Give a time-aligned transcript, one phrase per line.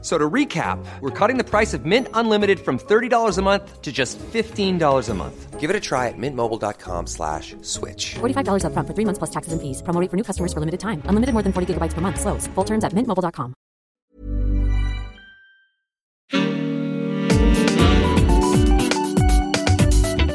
[0.00, 3.90] So to recap, we're cutting the price of Mint Unlimited from $30 a month to
[3.90, 5.58] just $15 a month.
[5.58, 8.14] Give it a try at mintmobile.com slash switch.
[8.20, 9.82] $45 up front for three months plus taxes and fees.
[9.82, 11.02] Promo rate for new customers for limited time.
[11.06, 12.20] Unlimited more than 40 gigabytes per month.
[12.20, 12.46] Slows.
[12.54, 13.54] Full terms at mintmobile.com.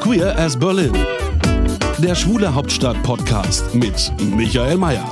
[0.02, 0.94] Queer as Berlin.
[2.00, 5.06] Der Schwule Hauptstadt Podcast mit Michael Mayer.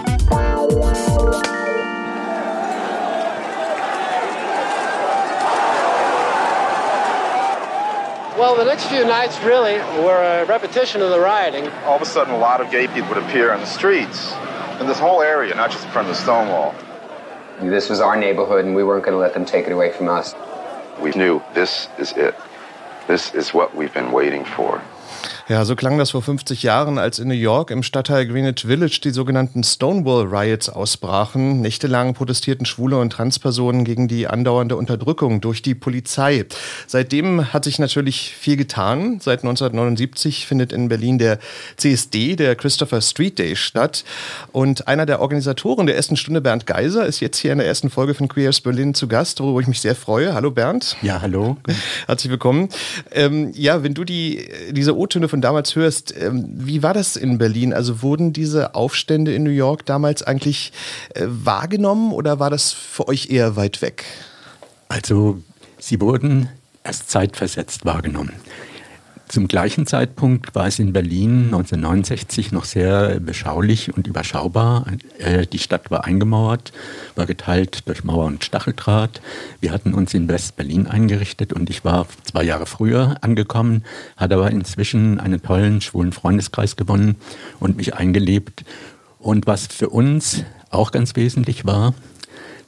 [8.42, 11.68] Well, the next few nights really were a repetition of the rioting.
[11.86, 14.34] all of a sudden a lot of gay people would appear in the streets
[14.80, 16.74] in this whole area, not just in front of the Stonewall.
[17.62, 20.10] This was our neighborhood, and we weren't going to let them take it away from
[20.10, 20.34] us.
[21.00, 22.34] We knew this is it.
[23.06, 24.82] This is what we've been waiting for.
[25.48, 29.02] Ja, so klang das vor 50 Jahren, als in New York im Stadtteil Greenwich Village
[29.04, 31.62] die sogenannten Stonewall Riots ausbrachen.
[31.62, 36.46] Nächtelang protestierten Schwule und Transpersonen gegen die andauernde Unterdrückung durch die Polizei.
[36.88, 39.20] Seitdem hat sich natürlich viel getan.
[39.20, 41.40] Seit 1979 findet in Berlin der
[41.76, 44.06] CSD, der Christopher Street Day, statt.
[44.52, 47.90] Und einer der Organisatoren der ersten Stunde, Bernd Geiser, ist jetzt hier in der ersten
[47.90, 50.34] Folge von Queers Berlin zu Gast, worüber ich mich sehr freue.
[50.34, 50.96] Hallo Bernd.
[51.02, 51.58] Ja, hallo.
[52.08, 52.70] Herzlich willkommen.
[53.12, 57.40] Ähm, ja, wenn du die, diese O-Töne von damals hörst, ähm, wie war das in
[57.40, 57.74] Berlin?
[57.74, 60.72] Also wurden diese Aufstände in New York damals eigentlich
[61.16, 64.06] äh, wahrgenommen oder war das für euch eher weit weg?
[64.90, 65.42] Also
[65.80, 66.50] sie wurden
[66.84, 68.34] erst zeitversetzt wahrgenommen.
[69.32, 74.86] Zum gleichen Zeitpunkt war es in Berlin 1969 noch sehr beschaulich und überschaubar.
[75.20, 76.74] Äh, Die Stadt war eingemauert,
[77.16, 79.22] war geteilt durch Mauer und Stacheldraht.
[79.62, 83.86] Wir hatten uns in West-Berlin eingerichtet und ich war zwei Jahre früher angekommen,
[84.18, 87.16] hatte aber inzwischen einen tollen schwulen Freundeskreis gewonnen
[87.62, 88.66] und mich eingelebt.
[89.18, 91.94] Und was für uns auch ganz wesentlich war,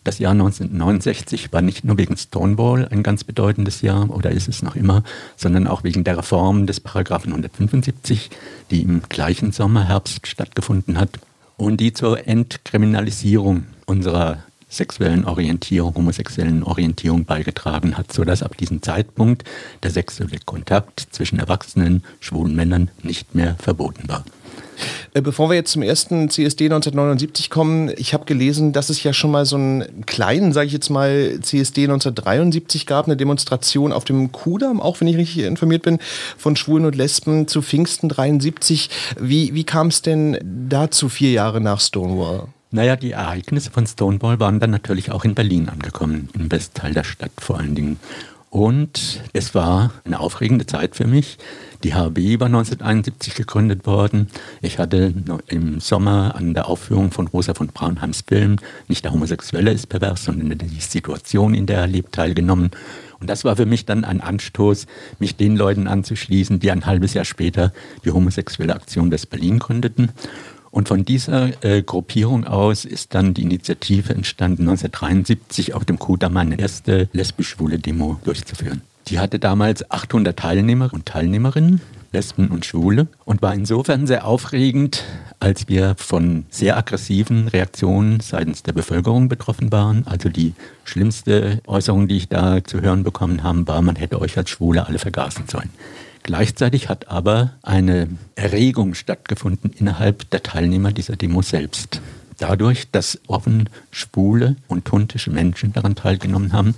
[0.03, 4.61] Das Jahr 1969 war nicht nur wegen Stonewall ein ganz bedeutendes Jahr, oder ist es
[4.61, 5.03] noch immer,
[5.37, 8.29] sondern auch wegen der Reform des Paragraphen 175,
[8.69, 11.19] die im gleichen Sommerherbst stattgefunden hat
[11.55, 19.43] und die zur Entkriminalisierung unserer sexuellen Orientierung, homosexuellen Orientierung beigetragen hat, sodass ab diesem Zeitpunkt
[19.83, 24.25] der sexuelle Kontakt zwischen erwachsenen schwulen Männern nicht mehr verboten war.
[25.13, 29.13] Äh, Bevor wir jetzt zum ersten CSD 1979 kommen, ich habe gelesen, dass es ja
[29.13, 34.05] schon mal so einen kleinen, sage ich jetzt mal, CSD 1973 gab, eine Demonstration auf
[34.05, 35.99] dem Kudamm, auch wenn ich richtig informiert bin,
[36.37, 38.89] von Schwulen und Lesben zu Pfingsten 73.
[39.19, 40.37] Wie, wie kam es denn
[40.69, 42.47] dazu vier Jahre nach Stonewall?
[42.71, 47.03] Naja, die Ereignisse von Stonewall waren dann natürlich auch in Berlin angekommen, im Westteil der
[47.03, 47.99] Stadt vor allen Dingen.
[48.53, 51.39] Und es war eine aufregende Zeit für mich.
[51.83, 54.27] Die HB war 1971 gegründet worden.
[54.61, 55.11] Ich hatte
[55.47, 60.25] im Sommer an der Aufführung von Rosa von Braunheims Film Nicht der Homosexuelle ist pervers,
[60.25, 62.69] sondern die Situation, in der er lebt, teilgenommen.
[63.19, 64.85] Und das war für mich dann ein Anstoß,
[65.17, 67.73] mich den Leuten anzuschließen, die ein halbes Jahr später
[68.05, 70.11] die homosexuelle Aktion des Berlin gründeten.
[70.73, 76.35] Und von dieser äh, Gruppierung aus ist dann die Initiative entstanden, 1973 auf dem Kudamm
[76.35, 78.81] eine erste lesbisch-schwule Demo durchzuführen.
[79.07, 81.79] Die hatte damals 800 Teilnehmer und Teilnehmerinnen,
[82.11, 85.03] Lesben und Schwule, und war insofern sehr aufregend,
[85.39, 90.07] als wir von sehr aggressiven Reaktionen seitens der Bevölkerung betroffen waren.
[90.07, 90.53] Also die
[90.85, 94.87] schlimmste Äußerung, die ich da zu hören bekommen habe, war, man hätte euch als Schwule
[94.87, 95.69] alle vergasen sollen.
[96.23, 102.01] Gleichzeitig hat aber eine Erregung stattgefunden innerhalb der Teilnehmer dieser Demo selbst.
[102.37, 106.75] Dadurch, dass offen schwule und tuntische Menschen daran teilgenommen haben,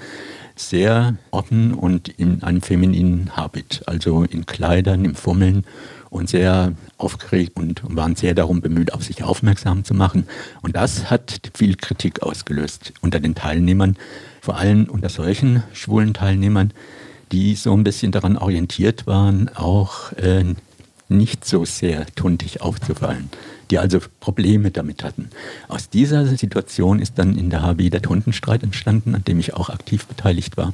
[0.55, 5.65] sehr offen und in einem femininen Habit, also in Kleidern, im Fummeln
[6.09, 10.27] und sehr aufgeregt und waren sehr darum bemüht, auf sich aufmerksam zu machen.
[10.61, 13.97] Und das hat viel Kritik ausgelöst unter den Teilnehmern,
[14.41, 16.71] vor allem unter solchen schwulen Teilnehmern,
[17.35, 20.45] die so ein bisschen daran orientiert waren, auch äh,
[21.09, 23.29] nicht so sehr tuntig aufzufallen,
[23.69, 25.27] die also Probleme damit hatten.
[25.67, 29.69] Aus dieser Situation ist dann in der HB der Tundenstreit entstanden, an dem ich auch
[29.69, 30.73] aktiv beteiligt war.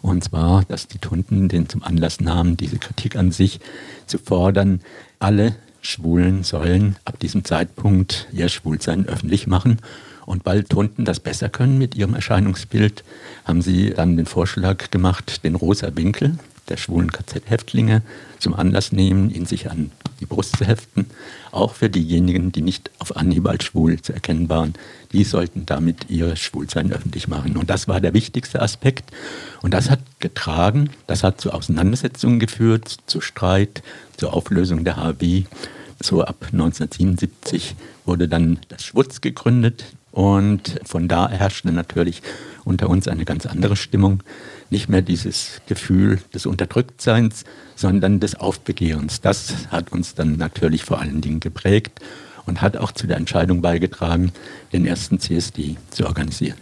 [0.00, 3.58] Und zwar, dass die Tunden den zum Anlass nahmen, diese Kritik an sich
[4.06, 4.82] zu fordern,
[5.18, 9.78] alle Schwulen sollen ab diesem Zeitpunkt ihr Schwulsein öffentlich machen.
[10.26, 13.04] Und weil Tunden das besser können mit ihrem Erscheinungsbild,
[13.44, 16.38] haben sie dann den Vorschlag gemacht, den rosa Winkel
[16.68, 18.02] der schwulen KZ-Häftlinge
[18.38, 19.90] zum Anlass nehmen, ihn sich an
[20.20, 21.06] die Brust zu heften,
[21.52, 24.74] auch für diejenigen, die nicht auf Anhieb als schwul zu erkennen waren.
[25.12, 27.56] Die sollten damit ihr Schwulsein öffentlich machen.
[27.56, 29.10] Und das war der wichtigste Aspekt.
[29.62, 33.82] Und das hat getragen, das hat zu Auseinandersetzungen geführt, zu Streit,
[34.16, 35.44] zur Auflösung der HW.
[36.00, 37.74] So ab 1977
[38.04, 39.84] wurde dann das Schwutz gegründet.
[40.16, 42.22] Und von da herrschte natürlich
[42.64, 44.22] unter uns eine ganz andere Stimmung.
[44.70, 49.20] Nicht mehr dieses Gefühl des Unterdrücktseins, sondern des Aufbegehrens.
[49.20, 52.00] Das hat uns dann natürlich vor allen Dingen geprägt
[52.46, 54.32] und hat auch zu der Entscheidung beigetragen,
[54.72, 56.56] den ersten CSD zu organisieren.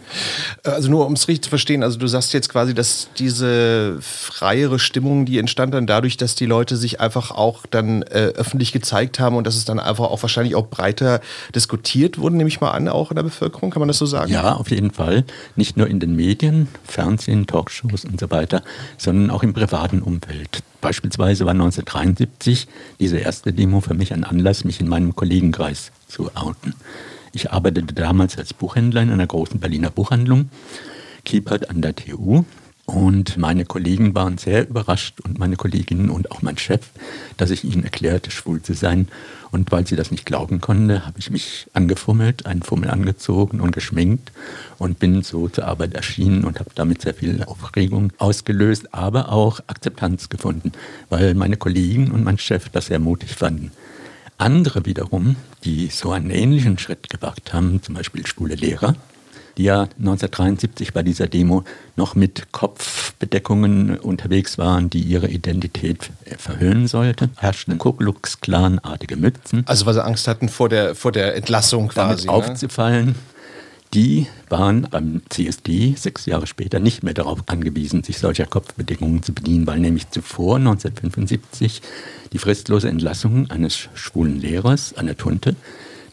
[0.63, 4.79] Also nur um es richtig zu verstehen, also du sagst jetzt quasi, dass diese freiere
[4.79, 9.19] Stimmung, die entstand dann dadurch, dass die Leute sich einfach auch dann äh, öffentlich gezeigt
[9.19, 11.21] haben und dass es dann einfach auch wahrscheinlich auch breiter
[11.53, 14.31] diskutiert wurde, nehme ich mal an, auch in der Bevölkerung, kann man das so sagen?
[14.31, 15.23] Ja, auf jeden Fall.
[15.55, 18.63] Nicht nur in den Medien, Fernsehen, Talkshows und so weiter,
[18.97, 20.63] sondern auch im privaten Umfeld.
[20.85, 22.67] Beispielsweise war 1973
[22.99, 25.74] diese erste Demo für mich ein Anlass, mich in meinem Kollegenkreis
[26.07, 26.73] zu outen.
[27.31, 30.49] Ich arbeitete damals als Buchhändler in einer großen Berliner Buchhandlung,
[31.25, 32.45] Kiepert an der TU.
[32.85, 36.81] Und meine Kollegen waren sehr überrascht und meine Kolleginnen und auch mein Chef,
[37.35, 39.07] dass ich ihnen erklärte, schwul zu sein.
[39.51, 43.71] Und weil sie das nicht glauben konnte, habe ich mich angefummelt, einen Fummel angezogen und
[43.71, 44.31] geschminkt
[44.77, 49.61] und bin so zur Arbeit erschienen und habe damit sehr viel Aufregung ausgelöst, aber auch
[49.65, 50.71] Akzeptanz gefunden,
[51.09, 53.71] weil meine Kollegen und mein Chef das sehr mutig fanden.
[54.37, 58.95] Andere wiederum, die so einen ähnlichen Schritt gewagt haben, zum Beispiel schwule Lehrer,
[59.57, 61.63] die ja 1973 bei dieser Demo
[61.95, 67.29] noch mit Kopfbedeckungen unterwegs waren, die ihre Identität verhüllen sollte.
[67.37, 69.63] Herrschten Ku Klux Klan-artige Mützen.
[69.67, 72.27] Also weil sie Angst hatten vor der, vor der Entlassung quasi.
[72.27, 73.15] Damit ne?
[73.95, 79.33] Die waren beim CSD sechs Jahre später nicht mehr darauf angewiesen, sich solcher Kopfbedingungen zu
[79.33, 81.81] bedienen, weil nämlich zuvor 1975
[82.33, 85.55] die fristlose Entlassung eines schwulen Lehrers, einer Tunte,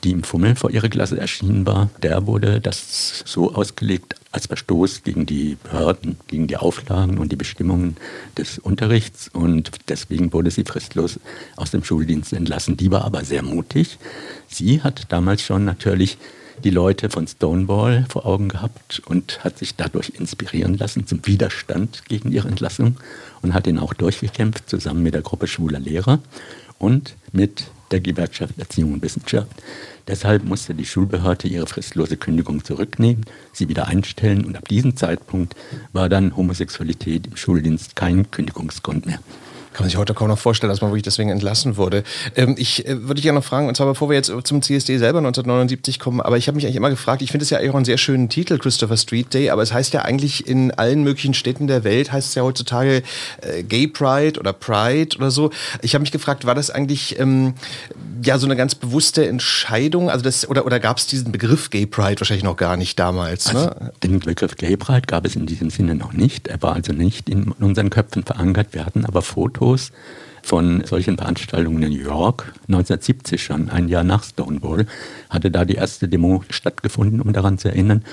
[0.04, 5.02] die im Fummel vor ihrer Klasse erschienen war, der wurde das so ausgelegt als Verstoß
[5.02, 7.96] gegen die Behörden, gegen die Auflagen und die Bestimmungen
[8.38, 11.18] des Unterrichts und deswegen wurde sie fristlos
[11.56, 12.76] aus dem Schuldienst entlassen.
[12.76, 13.98] Die war aber sehr mutig.
[14.46, 16.16] Sie hat damals schon natürlich
[16.64, 22.04] die Leute von Stonewall vor Augen gehabt und hat sich dadurch inspirieren lassen zum Widerstand
[22.08, 22.96] gegen ihre Entlassung
[23.42, 26.20] und hat ihn auch durchgekämpft, zusammen mit der Gruppe schwuler Lehrer
[26.78, 29.50] und mit der Gewerkschaft Erziehung und Wissenschaft.
[30.08, 35.54] Deshalb musste die Schulbehörde ihre fristlose Kündigung zurücknehmen, sie wieder einstellen und ab diesem Zeitpunkt
[35.92, 39.20] war dann Homosexualität im Schuldienst kein Kündigungsgrund mehr.
[39.72, 42.04] Kann man sich heute kaum noch vorstellen, dass man wirklich deswegen entlassen wurde.
[42.36, 44.98] Ähm, ich äh, würde dich ja noch fragen, und zwar bevor wir jetzt zum CSD
[44.98, 47.70] selber 1979 kommen, aber ich habe mich eigentlich immer gefragt, ich finde es ja eigentlich
[47.70, 51.02] auch einen sehr schönen Titel, Christopher Street Day, aber es heißt ja eigentlich in allen
[51.02, 53.02] möglichen Städten der Welt, heißt es ja heutzutage
[53.40, 55.50] äh, Gay Pride oder Pride oder so.
[55.80, 57.54] Ich habe mich gefragt, war das eigentlich ähm,
[58.22, 60.10] ja so eine ganz bewusste Entscheidung?
[60.10, 63.50] Also das, oder, oder gab es diesen Begriff Gay Pride wahrscheinlich noch gar nicht damals?
[63.52, 63.60] Ne?
[63.60, 66.48] Also den Begriff Gay Pride gab es in diesem Sinne noch nicht.
[66.48, 68.68] Er war also nicht in unseren Köpfen verankert.
[68.72, 69.61] Wir hatten aber Fotos
[70.42, 72.52] von solchen Veranstaltungen in New York.
[72.68, 74.86] 1970 schon, ein Jahr nach Stonewall,
[75.30, 78.04] hatte da die erste Demo stattgefunden, um daran zu erinnern.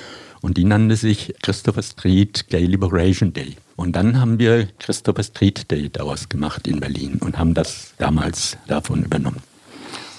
[0.41, 3.57] Und die nannte sich Christopher Street Gay Liberation Day.
[3.75, 8.57] Und dann haben wir Christopher Street Day daraus gemacht in Berlin und haben das damals
[8.67, 9.48] davon übernommen.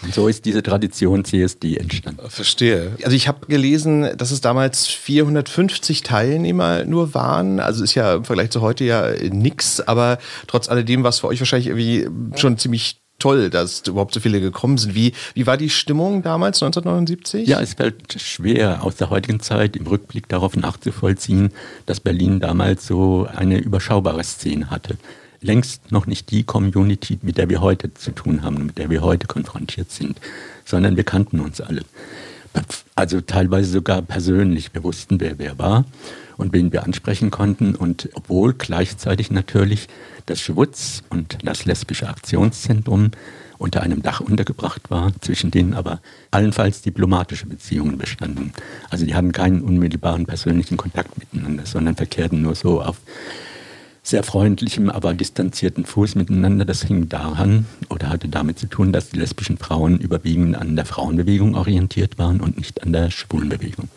[0.03, 2.29] Und so ist diese Tradition CSD entstanden.
[2.29, 2.93] Verstehe.
[3.05, 7.61] Also ich habe gelesen, dass es damals 450 Teilnehmer nur waren.
[7.61, 11.29] Also ist ja im Vergleich zu heute ja nix, aber trotz alledem war es für
[11.29, 14.95] euch wahrscheinlich irgendwie schon ziemlich toll, dass überhaupt so viele gekommen sind.
[14.95, 17.47] Wie, wie war die Stimmung damals, 1979?
[17.47, 21.53] Ja, es fällt schwer, aus der heutigen Zeit im Rückblick darauf nachzuvollziehen,
[21.85, 24.97] dass Berlin damals so eine überschaubare Szene hatte
[25.41, 29.03] längst noch nicht die Community, mit der wir heute zu tun haben, mit der wir
[29.03, 30.21] heute konfrontiert sind,
[30.65, 31.83] sondern wir kannten uns alle.
[32.95, 34.75] Also teilweise sogar persönlich.
[34.75, 35.85] Wir wussten, wer wer war
[36.37, 37.75] und wen wir ansprechen konnten.
[37.75, 39.89] Und obwohl gleichzeitig natürlich
[40.27, 43.13] das Schwutz und das lesbische Aktionszentrum
[43.59, 48.53] unter einem Dach untergebracht war, zwischen denen aber allenfalls diplomatische Beziehungen bestanden.
[48.89, 52.97] Also die hatten keinen unmittelbaren persönlichen Kontakt miteinander, sondern verkehrten nur so auf
[54.11, 56.65] sehr freundlichem, aber distanzierten Fuß miteinander.
[56.65, 60.85] Das hing daran oder hatte damit zu tun, dass die lesbischen Frauen überwiegend an der
[60.85, 63.89] Frauenbewegung orientiert waren und nicht an der Schwulenbewegung.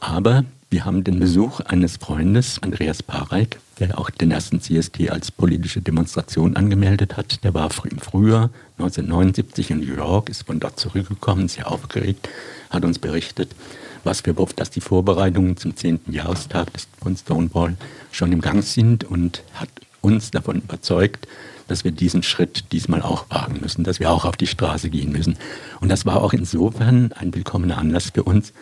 [0.00, 5.30] Aber wir haben den Besuch eines Freundes, Andreas Pareik, der auch den ersten CST als
[5.30, 7.44] politische Demonstration angemeldet hat.
[7.44, 12.28] Der war im Frühjahr 1979 in New York, ist von dort zurückgekommen, sehr aufgeregt,
[12.70, 13.50] hat uns berichtet,
[14.06, 16.00] was wir dass die Vorbereitungen zum 10.
[16.08, 16.68] Jahrestag
[17.02, 17.76] von Stonewall
[18.12, 19.68] schon im Gang sind und hat
[20.00, 21.26] uns davon überzeugt,
[21.66, 25.10] dass wir diesen Schritt diesmal auch wagen müssen, dass wir auch auf die Straße gehen
[25.10, 25.36] müssen.
[25.80, 28.52] Und das war auch insofern ein willkommener Anlass für uns,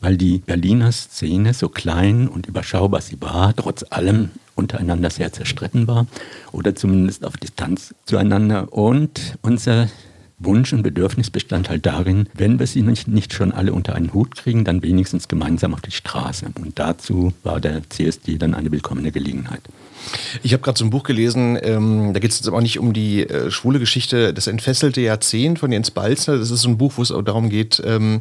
[0.00, 5.88] weil die Berliner Szene so klein und überschaubar sie war, trotz allem untereinander sehr zerstritten
[5.88, 6.06] war
[6.52, 8.72] oder zumindest auf Distanz zueinander.
[8.72, 9.88] Und unser
[10.44, 14.36] Wunsch und Bedürfnis bestand halt darin, wenn wir sie nicht, schon alle unter einen Hut
[14.36, 16.46] kriegen, dann wenigstens gemeinsam auf die Straße.
[16.60, 19.62] Und dazu war der CSD dann eine willkommene Gelegenheit.
[20.42, 22.92] Ich habe gerade so ein Buch gelesen, ähm, da geht es jetzt aber nicht um
[22.92, 26.38] die äh, schwule Geschichte, das entfesselte Jahrzehnt von Jens Balzner.
[26.38, 28.20] Das ist so ein Buch, wo es auch darum geht, ähm,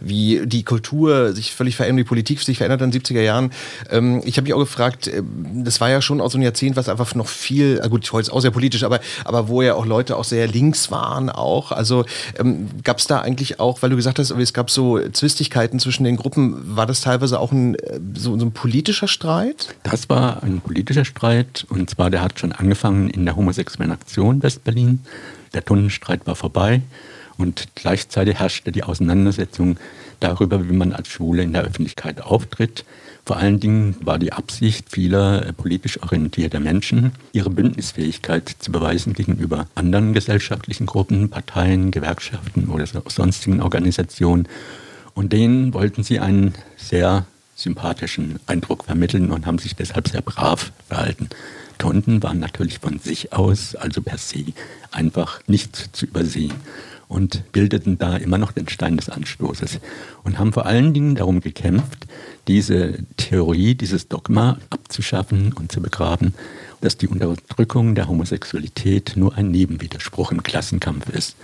[0.00, 3.50] wie die Kultur sich völlig verändert, die Politik sich verändert in den 70er Jahren.
[3.90, 5.22] Ähm, ich habe mich auch gefragt, äh,
[5.54, 8.28] das war ja schon auch so ein Jahrzehnt, was einfach noch viel, äh, gut, heute
[8.28, 11.61] ist auch sehr politisch, aber, aber wo ja auch Leute auch sehr links waren auch.
[11.70, 12.04] Also
[12.38, 16.04] ähm, gab es da eigentlich auch, weil du gesagt hast, es gab so Zwistigkeiten zwischen
[16.04, 19.74] den Gruppen, war das teilweise auch ein, äh, so, so ein politischer Streit?
[19.84, 21.66] Das war ein politischer Streit.
[21.68, 25.00] Und zwar, der hat schon angefangen in der homosexuellen Aktion Westberlin.
[25.54, 26.82] Der Tunnelstreit war vorbei.
[27.42, 29.76] Und gleichzeitig herrschte die Auseinandersetzung
[30.20, 32.84] darüber, wie man als Schwule in der Öffentlichkeit auftritt.
[33.26, 39.12] Vor allen Dingen war die Absicht vieler äh, politisch orientierter Menschen, ihre Bündnisfähigkeit zu beweisen
[39.12, 44.46] gegenüber anderen gesellschaftlichen Gruppen, Parteien, Gewerkschaften oder sonstigen Organisationen.
[45.14, 50.70] Und denen wollten sie einen sehr sympathischen Eindruck vermitteln und haben sich deshalb sehr brav
[50.86, 51.28] verhalten.
[51.78, 54.44] Tonten waren natürlich von sich aus, also per se,
[54.92, 56.54] einfach nicht zu übersehen
[57.12, 59.80] und bildeten da immer noch den Stein des Anstoßes
[60.24, 62.06] und haben vor allen Dingen darum gekämpft,
[62.48, 66.32] diese Theorie, dieses Dogma abzuschaffen und zu begraben,
[66.80, 71.36] dass die Unterdrückung der Homosexualität nur ein Nebenwiderspruch im Klassenkampf ist.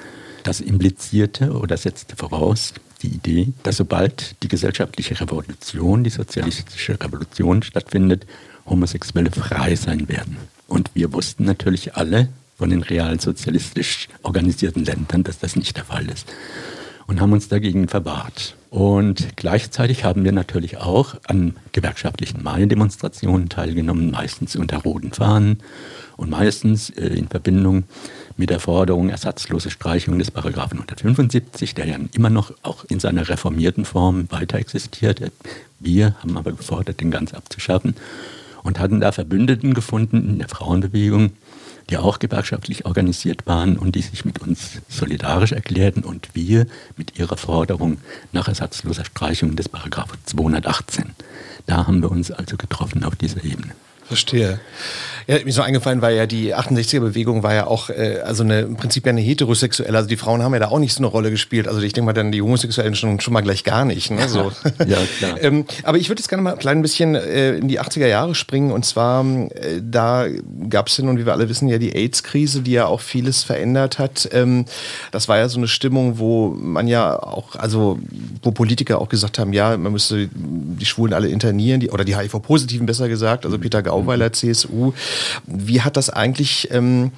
[0.42, 2.72] Das implizierte oder setzte voraus,
[3.02, 8.26] die Idee, dass sobald die gesellschaftliche Revolution, die sozialistische Revolution stattfindet,
[8.66, 10.38] Homosexuelle frei sein werden.
[10.66, 16.10] Und wir wussten natürlich alle von den realsozialistisch organisierten Ländern, dass das nicht der Fall
[16.10, 16.26] ist.
[17.06, 18.56] Und haben uns dagegen verwahrt.
[18.68, 25.60] Und gleichzeitig haben wir natürlich auch an gewerkschaftlichen Mai-Demonstrationen teilgenommen, meistens unter roten Fahnen
[26.18, 27.84] und meistens äh, in Verbindung
[28.36, 33.26] mit der Forderung ersatzlose Streichung des Paragraphen 175, der ja immer noch auch in seiner
[33.26, 35.22] reformierten Form weiter existiert.
[35.80, 37.94] Wir haben aber gefordert, den ganz abzuschaffen
[38.64, 41.32] und hatten da Verbündeten gefunden in der Frauenbewegung,
[41.90, 46.66] die auch gewerkschaftlich organisiert waren und die sich mit uns solidarisch erklärten und wir
[46.96, 47.98] mit ihrer Forderung
[48.32, 51.14] nach ersatzloser Streichung des Paragraphen 218.
[51.66, 53.72] Da haben wir uns also getroffen auf dieser Ebene.
[54.08, 54.58] Verstehe.
[55.26, 58.76] Ja, mir so eingefallen war ja, die 68er-Bewegung war ja auch, äh, also eine, im
[58.76, 61.30] Prinzip ja eine heterosexuelle, also die Frauen haben ja da auch nicht so eine Rolle
[61.30, 61.68] gespielt.
[61.68, 64.10] Also ich denke mal dann die Homosexuellen schon, schon mal gleich gar nicht.
[64.10, 64.26] Ne?
[64.26, 64.50] So.
[64.86, 65.36] ja, klar.
[65.42, 68.34] ähm, aber ich würde jetzt gerne mal ein klein bisschen äh, in die 80er Jahre
[68.34, 70.28] springen und zwar, äh, da
[70.70, 73.42] gab es ja nun, wie wir alle wissen, ja die AIDS-Krise, die ja auch vieles
[73.42, 74.30] verändert hat.
[74.32, 74.64] Ähm,
[75.12, 77.98] das war ja so eine Stimmung, wo man ja auch, also
[78.42, 82.16] wo Politiker auch gesagt haben, ja, man müsste die Schwulen alle internieren, die, oder die
[82.16, 84.92] HIV-Positiven besser gesagt, also Peter Gau Auweiler CSU.
[85.46, 87.12] Wie hat das eigentlich ähm,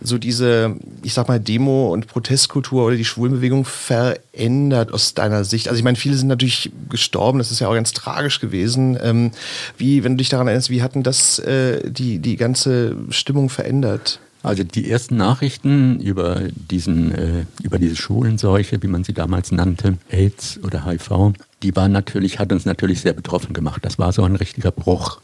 [0.00, 5.68] so diese, ich sag mal, Demo- und Protestkultur oder die Schwulenbewegung verändert aus deiner Sicht?
[5.68, 8.98] Also ich meine, viele sind natürlich gestorben, das ist ja auch ganz tragisch gewesen.
[9.02, 9.30] Ähm,
[9.76, 14.20] wie, wenn du dich daran erinnerst, wie hatten das äh, die, die ganze Stimmung verändert?
[14.46, 19.98] Also die ersten Nachrichten über, diesen, äh, über diese Schulenseuche, wie man sie damals nannte,
[20.08, 21.32] AIDS oder HIV,
[21.64, 23.84] die waren natürlich, hat uns natürlich sehr betroffen gemacht.
[23.84, 25.20] Das war so ein richtiger Bruch.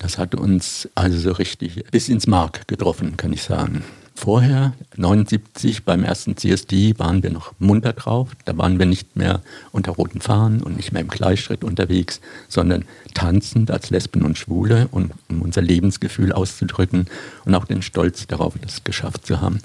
[0.00, 3.84] Das hat uns also so richtig bis ins Mark getroffen, kann ich sagen.
[4.14, 8.30] Vorher, 79, beim ersten CSD, waren wir noch munter drauf.
[8.44, 9.40] Da waren wir nicht mehr
[9.72, 14.88] unter roten Fahnen und nicht mehr im Gleichschritt unterwegs, sondern tanzend als Lesben und Schwule,
[14.90, 17.06] und, um unser Lebensgefühl auszudrücken
[17.44, 19.60] und auch den Stolz darauf, das geschafft zu haben.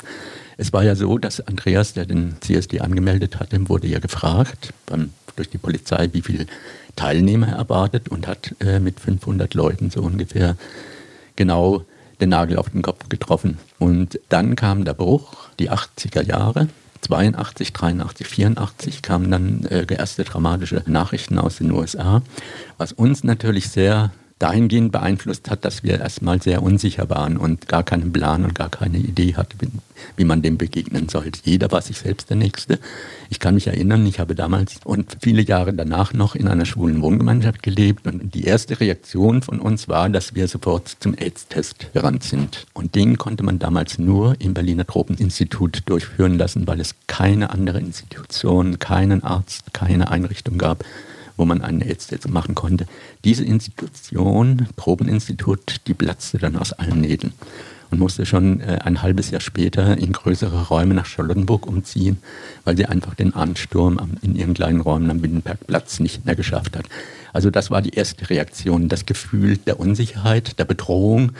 [0.57, 5.11] Es war ja so, dass Andreas, der den CSD angemeldet hatte, wurde ja gefragt beim,
[5.35, 6.45] durch die Polizei, wie viele
[6.95, 10.55] Teilnehmer erwartet und hat äh, mit 500 Leuten so ungefähr
[11.35, 11.83] genau
[12.21, 13.57] den Nagel auf den Kopf getroffen.
[13.79, 16.67] Und dann kam der Bruch, die 80er Jahre.
[17.01, 22.23] 82, 83, 84 kamen dann äh, erste dramatische Nachrichten aus den USA,
[22.77, 27.83] was uns natürlich sehr dahingehend beeinflusst hat, dass wir erstmal sehr unsicher waren und gar
[27.83, 29.79] keinen Plan und gar keine Idee hatten,
[30.17, 31.39] wie man dem begegnen sollte.
[31.43, 32.79] Jeder war sich selbst der Nächste.
[33.29, 37.01] Ich kann mich erinnern, ich habe damals und viele Jahre danach noch in einer schwulen
[37.01, 42.23] Wohngemeinschaft gelebt und die erste Reaktion von uns war, dass wir sofort zum AIDS-Test gerannt
[42.23, 42.65] sind.
[42.73, 47.79] Und den konnte man damals nur im Berliner Tropeninstitut durchführen lassen, weil es keine andere
[47.79, 50.83] Institution, keinen Arzt, keine Einrichtung gab,
[51.37, 52.87] wo man einen AIDS-Test machen konnte.
[53.23, 57.33] Diese Institution, Probeninstitut, die platzte dann aus allen Nähten.
[57.91, 62.17] und musste schon äh, ein halbes Jahr später in größere Räume nach Charlottenburg umziehen,
[62.63, 66.85] weil sie einfach den Ansturm in ihren kleinen Räumen am Wittenbergplatz nicht mehr geschafft hat.
[67.31, 71.33] Also das war die erste Reaktion, das Gefühl der Unsicherheit, der Bedrohung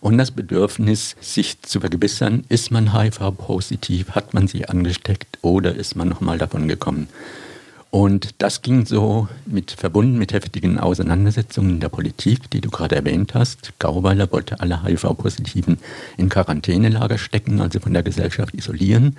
[0.00, 5.96] und das Bedürfnis, sich zu vergewissern, ist man HIV-positiv, hat man sich angesteckt oder ist
[5.96, 7.08] man nochmal davon gekommen.
[7.96, 12.94] Und das ging so mit, verbunden mit heftigen Auseinandersetzungen in der Politik, die du gerade
[12.94, 13.72] erwähnt hast.
[13.78, 15.78] Gauweiler wollte alle HIV-Positiven
[16.18, 19.16] in Quarantänelager stecken, also von der Gesellschaft isolieren.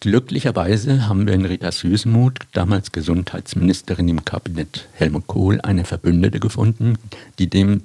[0.00, 6.96] Glücklicherweise haben wir in Rita Süßmuth, damals Gesundheitsministerin im Kabinett Helmut Kohl, eine Verbündete gefunden,
[7.38, 7.82] die dem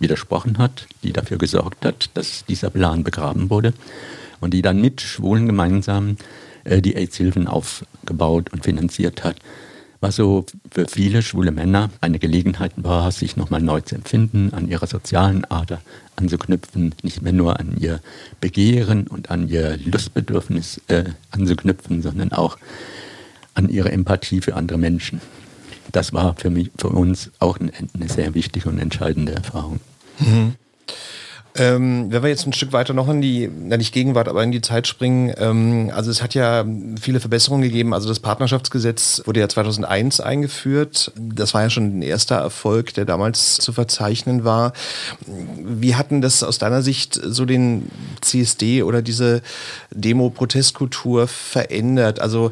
[0.00, 3.74] widersprochen hat, die dafür gesorgt hat, dass dieser Plan begraben wurde
[4.40, 6.16] und die dann mit Schwulen gemeinsam
[6.64, 9.36] die AIDS-Hilfen aufgebaut und finanziert hat.
[10.00, 14.68] Was so für viele schwule Männer eine Gelegenheit war, sich nochmal neu zu empfinden, an
[14.68, 15.80] ihrer sozialen Ader
[16.16, 18.00] anzuknüpfen, nicht mehr nur an ihr
[18.40, 22.58] Begehren und an ihr Lustbedürfnis äh, anzuknüpfen, sondern auch
[23.54, 25.22] an ihre Empathie für andere Menschen.
[25.90, 29.80] Das war für mich, für uns auch eine, eine sehr wichtige und entscheidende Erfahrung.
[30.18, 30.54] Mhm.
[31.56, 34.50] Ähm, wenn wir jetzt ein Stück weiter noch in die, na nicht Gegenwart, aber in
[34.50, 36.64] die Zeit springen, ähm, also es hat ja
[37.00, 37.94] viele Verbesserungen gegeben.
[37.94, 41.12] Also das Partnerschaftsgesetz wurde ja 2001 eingeführt.
[41.16, 44.72] Das war ja schon ein erster Erfolg, der damals zu verzeichnen war.
[45.64, 47.88] Wie hatten das aus deiner Sicht so den
[48.20, 49.40] CSD oder diese
[49.92, 52.18] Demo-Protestkultur verändert?
[52.18, 52.50] Also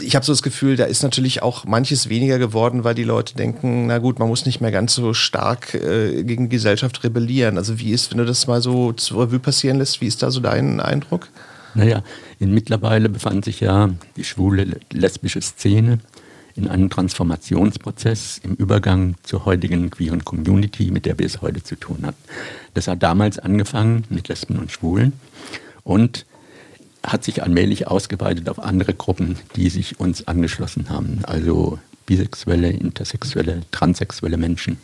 [0.00, 3.34] ich habe so das Gefühl, da ist natürlich auch manches weniger geworden, weil die Leute
[3.34, 7.58] denken, na gut, man muss nicht mehr ganz so stark äh, gegen Gesellschaft rebellieren.
[7.58, 10.30] Also wie ist, wenn du das mal so zur Revue passieren lässt, wie ist da
[10.30, 11.28] so dein Eindruck?
[11.74, 12.02] Naja,
[12.38, 15.98] in mittlerweile befand sich ja die schwule lesbische Szene
[16.54, 21.76] in einem Transformationsprozess im Übergang zur heutigen queeren Community, mit der wir es heute zu
[21.76, 22.16] tun haben.
[22.74, 25.12] Das hat damals angefangen mit Lesben und Schwulen
[25.84, 26.24] und
[27.04, 33.62] hat sich allmählich ausgeweitet auf andere Gruppen, die sich uns angeschlossen haben, also bisexuelle, intersexuelle,
[33.70, 34.78] transsexuelle Menschen.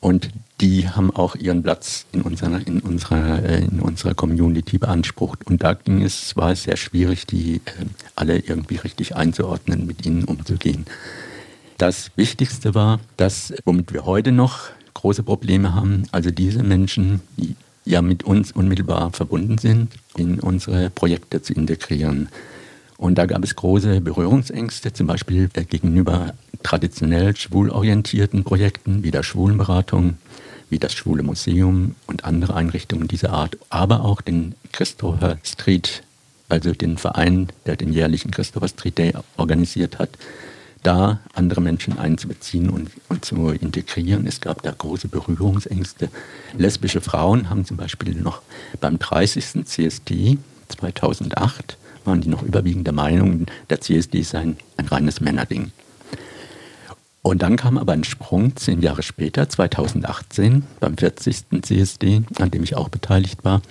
[0.00, 5.46] Und die haben auch ihren Platz in unserer, in unserer, äh, in unserer Community beansprucht.
[5.46, 7.60] Und da ging es, war es sehr schwierig, die äh,
[8.14, 10.86] alle irgendwie richtig einzuordnen, mit ihnen umzugehen.
[11.78, 17.56] Das Wichtigste war, dass, womit wir heute noch große Probleme haben, also diese Menschen, die
[17.84, 22.28] ja mit uns unmittelbar verbunden sind, in unsere Projekte zu integrieren.
[22.98, 29.24] Und da gab es große Berührungsängste, zum Beispiel äh, gegenüber traditionell schwulorientierten Projekten wie der
[29.24, 30.18] Schwulenberatung,
[30.72, 36.02] wie das Schwule Museum und andere Einrichtungen dieser Art, aber auch den Christopher Street,
[36.48, 40.10] also den Verein, der den jährlichen Christopher Street Day organisiert hat,
[40.82, 44.26] da andere Menschen einzubeziehen und, und, zu integrieren.
[44.26, 46.08] Es gab da große Berührungsängste.
[46.56, 48.40] Lesbische Frauen haben zum Beispiel noch
[48.80, 49.66] beim 30.
[49.66, 55.70] CSD 2008 waren die noch überwiegend der Meinung, der CSD sei ein, ein reines Männerding.
[57.22, 61.62] Und dann kam aber ein Sprung zehn Jahre später, 2018, beim 40.
[61.62, 63.62] CSD, an dem ich auch beteiligt war,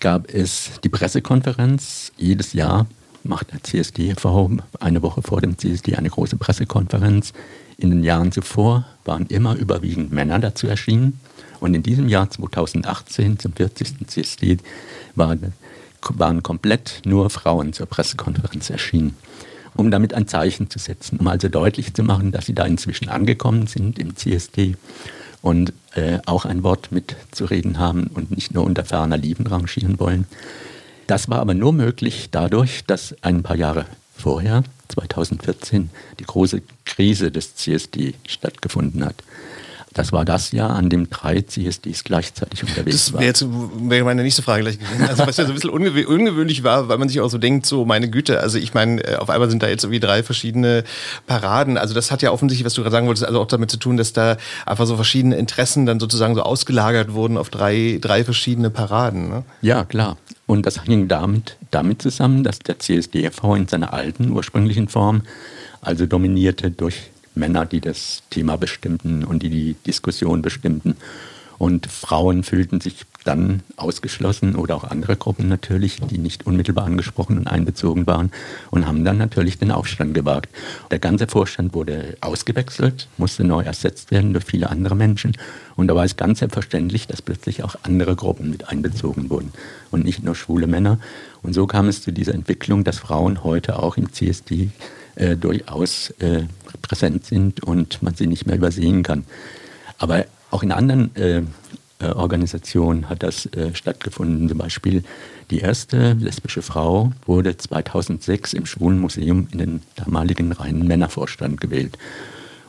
[0.00, 2.12] gab es die Pressekonferenz.
[2.16, 2.86] Jedes Jahr
[3.22, 7.32] macht der CSD-V eine Woche vor dem CSD eine große Pressekonferenz.
[7.78, 11.20] In den Jahren zuvor waren immer überwiegend Männer dazu erschienen.
[11.60, 14.08] Und in diesem Jahr 2018, zum 40.
[14.08, 14.58] CSD,
[15.14, 15.36] war
[16.10, 19.16] waren komplett nur Frauen zur Pressekonferenz erschienen,
[19.74, 23.08] um damit ein Zeichen zu setzen, um also deutlich zu machen, dass sie da inzwischen
[23.08, 24.76] angekommen sind im CSD
[25.42, 30.26] und äh, auch ein Wort mitzureden haben und nicht nur unter ferner Lieben rangieren wollen.
[31.06, 33.84] Das war aber nur möglich dadurch, dass ein paar Jahre
[34.16, 39.16] vorher, 2014, die große Krise des CSD stattgefunden hat.
[39.94, 43.26] Das war das Jahr, an dem drei CSDs gleichzeitig unterwegs waren.
[43.26, 45.08] Das wäre wär meine nächste Frage gleich gewesen.
[45.08, 47.64] Also was ja so ein bisschen ungewö ungewöhnlich war, weil man sich auch so denkt,
[47.64, 50.82] so meine Güte, also ich meine, äh, auf einmal sind da jetzt irgendwie drei verschiedene
[51.28, 51.78] Paraden.
[51.78, 53.96] Also das hat ja offensichtlich, was du gerade sagen wolltest, also auch damit zu tun,
[53.96, 58.70] dass da einfach so verschiedene Interessen dann sozusagen so ausgelagert wurden auf drei, drei verschiedene
[58.70, 59.28] Paraden.
[59.28, 59.44] Ne?
[59.62, 60.16] Ja, klar.
[60.46, 65.22] Und das hing damit, damit zusammen, dass der CSDV in seiner alten, ursprünglichen Form,
[65.80, 70.96] also dominierte durch Männer, die das Thema bestimmten und die die Diskussion bestimmten.
[71.58, 77.38] Und Frauen fühlten sich dann ausgeschlossen oder auch andere Gruppen natürlich, die nicht unmittelbar angesprochen
[77.38, 78.30] und einbezogen waren
[78.70, 80.50] und haben dann natürlich den Aufstand gewagt.
[80.90, 85.36] Der ganze Vorstand wurde ausgewechselt, musste neu ersetzt werden durch viele andere Menschen.
[85.76, 89.52] Und da war es ganz selbstverständlich, dass plötzlich auch andere Gruppen mit einbezogen wurden
[89.90, 90.98] und nicht nur schwule Männer.
[91.42, 94.70] Und so kam es zu dieser Entwicklung, dass Frauen heute auch im CSD
[95.16, 96.44] äh, durchaus äh,
[96.82, 99.24] präsent sind und man sie nicht mehr übersehen kann.
[99.98, 101.42] Aber auch in anderen äh,
[102.00, 104.48] äh, Organisation hat das äh, stattgefunden.
[104.48, 105.04] Zum Beispiel
[105.50, 111.96] die erste lesbische Frau wurde 2006 im Schwulenmuseum in den damaligen reinen Männervorstand gewählt.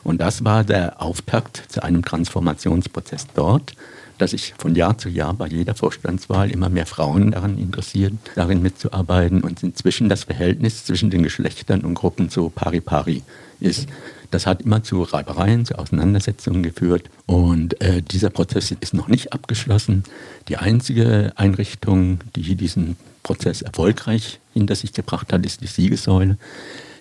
[0.04, 3.74] Und das war der Auftakt zu einem Transformationsprozess dort,
[4.18, 8.62] dass sich von Jahr zu Jahr bei jeder Vorstandswahl immer mehr Frauen daran interessieren, darin
[8.62, 13.22] mitzuarbeiten und inzwischen das Verhältnis zwischen den Geschlechtern und Gruppen so pari-pari
[13.60, 13.88] ist.
[14.30, 17.08] Das hat immer zu Reibereien, zu Auseinandersetzungen geführt.
[17.26, 20.02] Und äh, dieser Prozess ist noch nicht abgeschlossen.
[20.48, 26.38] Die einzige Einrichtung, die diesen Prozess erfolgreich hinter sich gebracht hat, ist die Siegessäule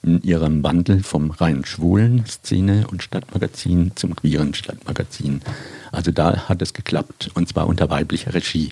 [0.05, 5.41] in ihrem Wandel vom rein schwulen Szene- und Stadtmagazin zum queeren Stadtmagazin.
[5.91, 8.71] Also da hat es geklappt und zwar unter weiblicher Regie.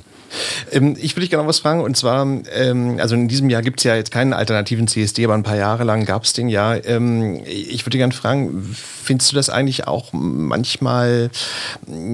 [0.72, 3.80] Ähm, ich würde dich gerne was fragen und zwar, ähm, also in diesem Jahr gibt
[3.80, 6.76] es ja jetzt keinen alternativen CSD, aber ein paar Jahre lang gab es den ja.
[6.76, 11.30] Ähm, ich würde gerne fragen, findest du das eigentlich auch manchmal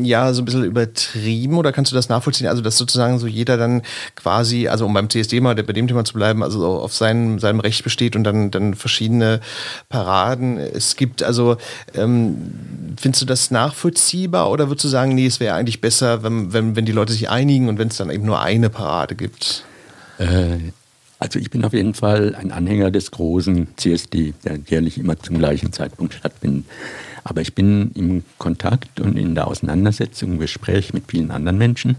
[0.02, 2.48] ja so ein bisschen übertrieben oder kannst du das nachvollziehen?
[2.48, 3.82] Also dass sozusagen so jeder dann
[4.16, 7.60] quasi, also um beim CSD mal bei dem Thema zu bleiben, also auf seinem, seinem
[7.60, 9.40] Recht besteht und dann, dann verschiedene
[9.90, 11.24] Paraden es gibt.
[11.24, 11.58] Also
[11.96, 16.54] ähm, findest du das nachvollziehbar oder würdest du sagen, nee, es wäre eigentlich besser, wenn,
[16.54, 19.64] wenn, wenn die Leute sich einigen und wenn es dann eben nur eine Parade gibt?
[20.18, 20.58] Äh,
[21.20, 25.38] also ich bin auf jeden Fall ein Anhänger des großen CSD, der jährlich immer zum
[25.38, 26.66] gleichen Zeitpunkt stattfindet.
[27.24, 31.98] Aber ich bin im Kontakt und in der Auseinandersetzung, im Gespräch mit vielen anderen Menschen,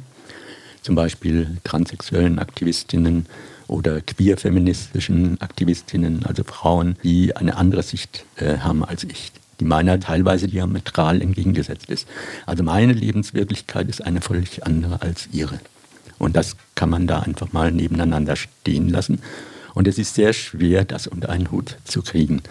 [0.83, 3.27] zum Beispiel transsexuellen Aktivistinnen
[3.69, 10.01] oder queer-feministischen Aktivistinnen, also Frauen, die eine andere Sicht äh, haben als ich die meiner
[10.01, 12.09] teilweise diametral entgegengesetzt ist.
[12.47, 15.61] Also meine Lebenswirklichkeit ist eine völlig andere als ihre.
[16.21, 19.21] Und das kann man da einfach mal nebeneinander stehen lassen.
[19.75, 22.43] Und es ist sehr schwer, das unter einen Hut zu kriegen.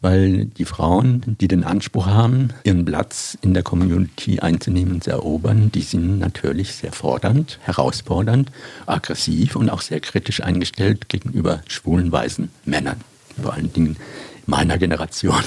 [0.00, 5.10] Weil die Frauen, die den Anspruch haben, ihren Platz in der Community einzunehmen und zu
[5.10, 8.52] erobern, die sind natürlich sehr fordernd, herausfordernd,
[8.86, 13.00] aggressiv und auch sehr kritisch eingestellt gegenüber schwulen, weißen Männern.
[13.42, 13.96] Vor allen Dingen
[14.46, 15.42] meiner Generation.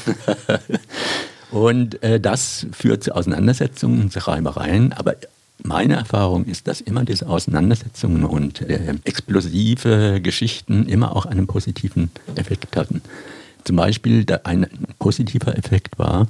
[1.52, 5.16] und äh, das führt zu Auseinandersetzungen, zu Reibereien, aber
[5.64, 12.12] meine Erfahrung ist, dass immer diese Auseinandersetzungen und äh, explosive Geschichten immer auch einen positiven
[12.36, 13.02] Effekt hatten.
[13.64, 16.28] Zum Beispiel ein positiver Effekt war,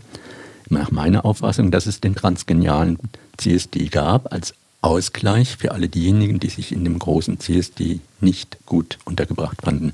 [0.70, 2.98] nach meiner Auffassung, dass es den transgenialen
[3.38, 8.98] CSD gab als Ausgleich für alle diejenigen, die sich in dem großen CSD nicht gut
[9.06, 9.92] untergebracht fanden.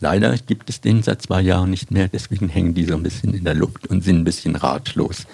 [0.00, 3.34] Leider gibt es den seit zwei Jahren nicht mehr, deswegen hängen die so ein bisschen
[3.34, 5.26] in der Luft und sind ein bisschen ratlos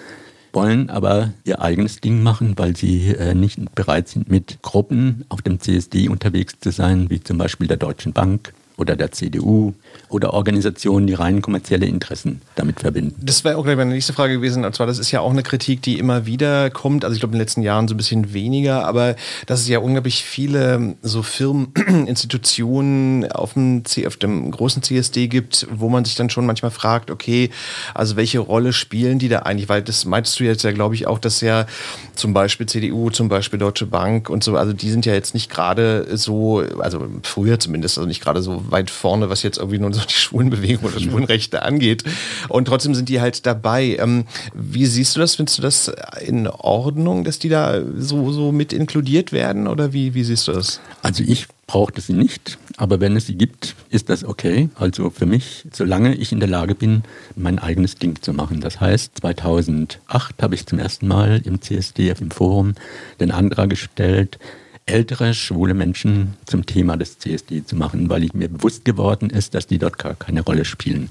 [0.55, 5.43] wollen aber ihr eigenes Ding machen, weil sie äh, nicht bereit sind, mit Gruppen auf
[5.43, 9.72] dem CSD unterwegs zu sein, wie zum Beispiel der Deutschen Bank oder der CDU
[10.08, 13.14] oder Organisationen, die rein kommerzielle Interessen damit verbinden.
[13.20, 14.64] Das wäre auch gleich meine nächste Frage gewesen.
[14.64, 17.04] Und zwar, das ist ja auch eine Kritik, die immer wieder kommt.
[17.04, 19.14] Also ich glaube in den letzten Jahren so ein bisschen weniger, aber
[19.46, 21.72] dass es ja unglaublich viele so Firmen,
[22.06, 26.72] Institutionen auf dem, C auf dem großen CSD gibt, wo man sich dann schon manchmal
[26.72, 27.50] fragt, okay,
[27.94, 29.68] also welche Rolle spielen die da eigentlich?
[29.68, 31.66] Weil das meinst du jetzt ja, glaube ich, auch, dass ja
[32.14, 35.50] zum Beispiel CDU, zum Beispiel Deutsche Bank und so, also die sind ja jetzt nicht
[35.50, 39.92] gerade so, also früher zumindest, also nicht gerade so weit vorne, was jetzt irgendwie nur
[39.92, 42.05] so die Schwulenbewegung oder Schwulenrechte angeht.
[42.48, 43.96] Und trotzdem sind die halt dabei.
[43.98, 44.24] Ähm,
[44.55, 45.37] wie siehst du das?
[45.37, 45.92] Findest du das
[46.24, 49.68] in Ordnung, dass die da so, so mit inkludiert werden?
[49.68, 50.81] Oder wie, wie siehst du das?
[51.03, 54.68] Also ich brauchte sie nicht, aber wenn es sie gibt, ist das okay.
[54.74, 57.03] Also für mich, solange ich in der Lage bin,
[57.37, 58.61] mein eigenes Ding zu machen.
[58.61, 62.74] Das heißt, 2008 habe ich zum ersten Mal im CSDF im Forum
[63.20, 64.38] den Antrag gestellt,
[64.87, 69.66] ältere schwule Menschen zum Thema des CSD zu machen, weil mir bewusst geworden ist, dass
[69.66, 71.11] die dort gar keine Rolle spielen.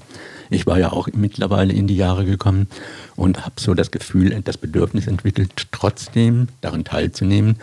[0.50, 2.68] Ich war ja auch mittlerweile in die Jahre gekommen
[3.16, 7.56] und habe so das Gefühl, das Bedürfnis entwickelt, trotzdem daran teilzunehmen,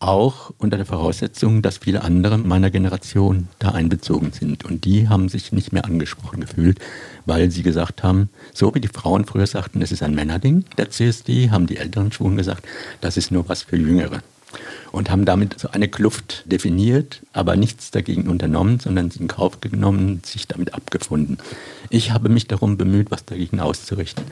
[0.00, 4.64] auch unter der Voraussetzung, dass viele andere meiner Generation da einbezogen sind.
[4.64, 6.80] Und die haben sich nicht mehr angesprochen gefühlt,
[7.24, 10.90] weil sie gesagt haben, so wie die Frauen früher sagten, es ist ein Männerding, der
[10.90, 12.66] CSD, haben die älteren Schwulen gesagt,
[13.00, 14.22] das ist nur was für Jüngere
[14.92, 19.60] und haben damit so eine Kluft definiert, aber nichts dagegen unternommen, sondern sie in Kauf
[19.60, 21.38] genommen, sich damit abgefunden.
[21.90, 24.24] Ich habe mich darum bemüht, was dagegen auszurichten.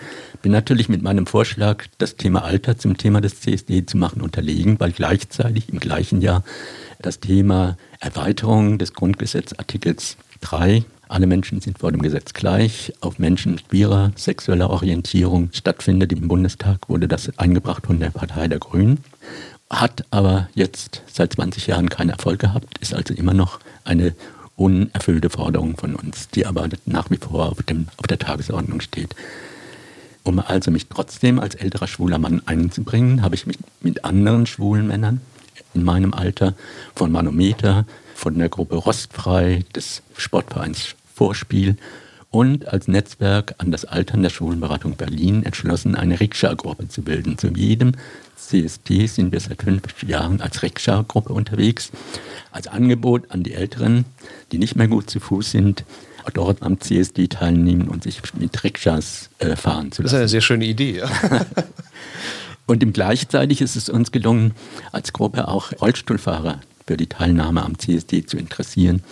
[0.42, 4.78] Bin natürlich mit meinem Vorschlag, das Thema Alter zum Thema des CSD zu machen, unterlegen,
[4.78, 6.44] weil gleichzeitig im gleichen Jahr
[7.00, 13.60] das Thema Erweiterung des Grundgesetzartikels 3 alle Menschen sind vor dem Gesetz gleich, auf Menschen
[13.68, 16.12] queerer sexueller Orientierung stattfindet.
[16.12, 18.98] Im Bundestag wurde das eingebracht von der Partei der Grünen
[19.70, 24.14] hat aber jetzt seit 20 Jahren keinen Erfolg gehabt, ist also immer noch eine
[24.56, 29.14] unerfüllte Forderung von uns, die aber nach wie vor auf, dem, auf der Tagesordnung steht.
[30.22, 34.86] Um also mich trotzdem als älterer schwuler Mann einzubringen, habe ich mich mit anderen schwulen
[34.86, 35.22] Männern
[35.72, 36.54] in meinem Alter
[36.94, 41.76] von Manometer, von der Gruppe Rostfrei, des Sportvereins Vorspiel
[42.30, 47.38] und als Netzwerk an das Altern der Schwulenberatung Berlin entschlossen, eine Rikscha-Gruppe zu bilden.
[47.38, 47.92] Zu jedem
[48.36, 51.90] CST sind wir seit fünf Jahren als Rikscha-Gruppe unterwegs,
[52.52, 54.04] als Angebot an die Älteren,
[54.52, 55.84] die nicht mehr gut zu Fuß sind,
[56.34, 60.02] dort am CSD teilnehmen und sich mit Rikschas äh, fahren zu lassen.
[60.02, 60.98] Das ist eine sehr schöne Idee.
[60.98, 61.10] Ja.
[62.66, 64.52] und im gleichzeitig ist es uns gelungen,
[64.92, 69.02] als Gruppe auch Rollstuhlfahrer für die Teilnahme am CSD zu interessieren.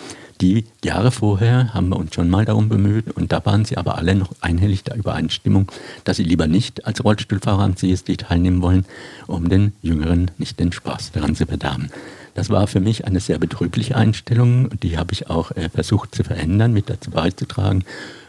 [0.41, 3.99] Die Jahre vorher haben wir uns schon mal darum bemüht und da waren sie aber
[3.99, 5.73] alle noch einhellig der Übereinstimmung,
[6.05, 8.85] dass sie lieber nicht als Rollstuhlfahrer am CSD teilnehmen wollen,
[9.27, 11.91] um den Jüngeren nicht den Spaß daran zu verderben.
[12.35, 16.23] Das war für mich eine sehr betrübliche Einstellung die habe ich auch äh, versucht zu
[16.23, 17.85] verändern, mit dazu beizutragen.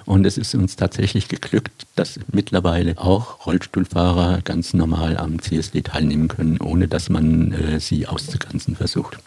[0.06, 6.28] Und es ist uns tatsächlich geglückt, dass mittlerweile auch Rollstuhlfahrer ganz normal am CSD teilnehmen
[6.28, 9.20] können, ohne dass man äh, sie auszugrenzen versucht.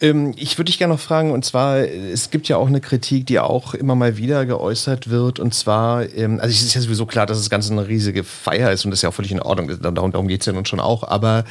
[0.00, 3.26] Ähm, ich würde dich gerne noch fragen, und zwar, es gibt ja auch eine Kritik,
[3.26, 7.06] die auch immer mal wieder geäußert wird, und zwar, ähm, also es ist ja sowieso
[7.06, 9.40] klar, dass das Ganze eine riesige Feier ist und das ist ja auch völlig in
[9.40, 11.44] Ordnung, darum, darum geht es ja nun schon auch, aber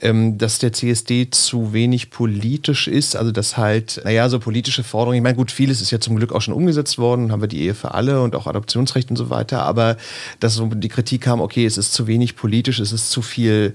[0.00, 5.16] ähm, dass der CSD zu wenig politisch ist, also dass halt, naja, so politische Forderungen,
[5.16, 7.62] ich meine, gut, vieles ist ja zum Glück auch schon umgesetzt worden, haben wir die
[7.62, 9.96] Ehe für alle und auch Adoptionsrecht und so weiter, aber
[10.40, 13.74] dass so die Kritik kam, okay, es ist zu wenig politisch, es ist zu viel,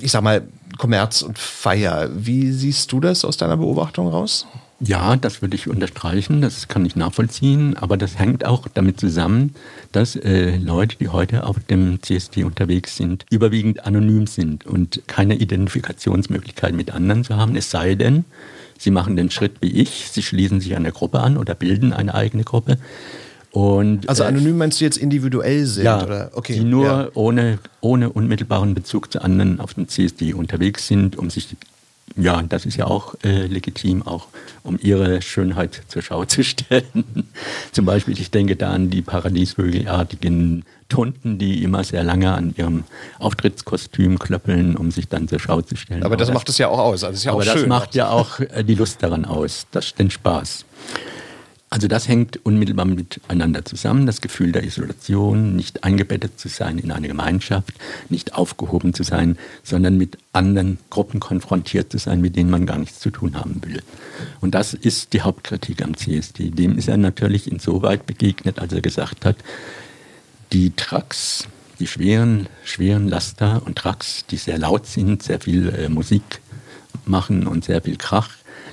[0.00, 0.42] ich sag mal,
[0.80, 2.08] Kommerz und Feier.
[2.14, 4.46] Wie siehst du das aus deiner Beobachtung raus?
[4.80, 9.54] Ja, das würde ich unterstreichen, das kann ich nachvollziehen, aber das hängt auch damit zusammen,
[9.92, 15.34] dass äh, Leute, die heute auf dem CSD unterwegs sind, überwiegend anonym sind und keine
[15.34, 18.24] Identifikationsmöglichkeit mit anderen zu haben, es sei denn,
[18.78, 22.14] sie machen den Schritt wie ich, sie schließen sich einer Gruppe an oder bilden eine
[22.14, 22.78] eigene Gruppe.
[23.52, 25.84] Und, also äh, anonym meinst du jetzt individuell sind?
[25.84, 26.30] Ja, oder?
[26.34, 27.08] Okay, die nur ja.
[27.14, 31.56] ohne, ohne unmittelbaren Bezug zu anderen auf dem CSD unterwegs sind, um sich
[32.16, 34.26] ja, das ist ja auch äh, legitim, auch
[34.62, 37.28] um ihre Schönheit zur Schau zu stellen.
[37.72, 42.84] Zum Beispiel, ich denke da an die paradiesvögelartigen Tunden, die immer sehr lange an ihrem
[43.18, 46.02] Auftrittskostüm klöppeln, um sich dann zur Schau zu stellen.
[46.02, 47.04] Aber, aber das, macht es ja auch aus.
[47.04, 47.68] Also ist ja aber auch das schön.
[47.68, 50.64] macht ja auch äh, die Lust daran aus, das, den Spaß.
[51.72, 56.90] Also das hängt unmittelbar miteinander zusammen, das Gefühl der Isolation, nicht eingebettet zu sein in
[56.90, 57.74] eine Gemeinschaft,
[58.08, 62.76] nicht aufgehoben zu sein, sondern mit anderen Gruppen konfrontiert zu sein, mit denen man gar
[62.76, 63.82] nichts zu tun haben will.
[64.40, 66.50] Und das ist die Hauptkritik am CSD.
[66.50, 69.36] Dem ist er natürlich insoweit begegnet, als er gesagt hat,
[70.52, 71.46] die Trucks,
[71.78, 76.40] die schweren, schweren Laster und Trucks, die sehr laut sind, sehr viel äh, Musik
[77.04, 78.30] machen und sehr viel Krach,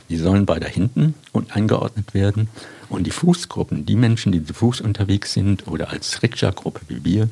[0.09, 2.49] die sollen weiter hinten und eingeordnet werden.
[2.89, 7.29] Und die Fußgruppen, die Menschen, die zu Fuß unterwegs sind oder als Rikscha-Gruppe wie wir